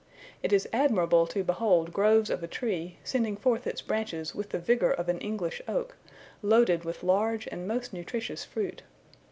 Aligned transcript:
It 0.41 0.51
is 0.51 0.67
admirable 0.73 1.27
to 1.27 1.43
behold 1.43 1.93
groves 1.93 2.31
of 2.31 2.41
a 2.41 2.47
tree, 2.47 2.97
sending 3.03 3.37
forth 3.37 3.67
its 3.67 3.83
branches 3.83 4.33
with 4.33 4.49
the 4.49 4.57
vigour 4.57 4.89
of 4.89 5.09
an 5.09 5.19
English 5.19 5.61
oak, 5.67 5.95
loaded 6.41 6.83
with 6.83 7.03
large 7.03 7.45
and 7.45 7.67
most 7.67 7.93
nutritious 7.93 8.43
fruit. 8.43 8.81